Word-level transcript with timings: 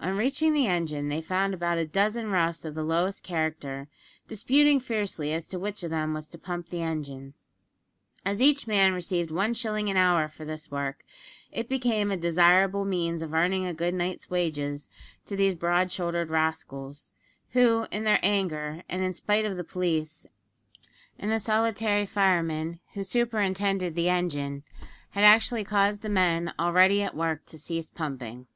On 0.00 0.16
reaching 0.16 0.54
the 0.54 0.66
engine, 0.66 1.08
they 1.10 1.20
found 1.20 1.52
about 1.52 1.76
a 1.76 1.86
dozen 1.86 2.30
roughs 2.30 2.64
of 2.64 2.74
the 2.74 2.82
lowest 2.82 3.22
character, 3.22 3.86
disputing 4.26 4.80
fiercely 4.80 5.34
as 5.34 5.46
to 5.48 5.58
which 5.58 5.82
of 5.84 5.90
them 5.90 6.14
was 6.14 6.26
to 6.30 6.38
pump 6.38 6.70
the 6.70 6.80
engine! 6.80 7.34
As 8.24 8.40
each 8.40 8.66
man 8.66 8.94
received 8.94 9.30
one 9.30 9.52
shilling 9.52 9.90
an 9.90 9.98
hour 9.98 10.26
for 10.26 10.46
this 10.46 10.70
work, 10.70 11.04
it 11.50 11.68
became 11.68 12.10
a 12.10 12.16
desirable 12.16 12.86
means 12.86 13.20
of 13.20 13.34
earning 13.34 13.66
a 13.66 13.74
good 13.74 13.92
night's 13.92 14.30
wages 14.30 14.88
to 15.26 15.36
these 15.36 15.54
broad 15.54 15.92
shouldered 15.92 16.30
rascals; 16.30 17.12
who, 17.50 17.86
in 17.90 18.04
their 18.04 18.20
anger, 18.22 18.82
and 18.88 19.02
in 19.02 19.12
spite 19.12 19.44
of 19.44 19.58
the 19.58 19.64
police, 19.64 20.26
and 21.18 21.30
the 21.30 21.38
solitary 21.38 22.06
fireman 22.06 22.80
who 22.94 23.02
superintended 23.02 23.94
the 23.94 24.08
engine, 24.08 24.62
had 25.10 25.24
actually 25.24 25.62
caused 25.62 26.00
the 26.00 26.08
men 26.08 26.54
already 26.58 27.02
at 27.02 27.14
work 27.14 27.44
to 27.44 27.58
cease 27.58 27.90
pumping. 27.90 28.46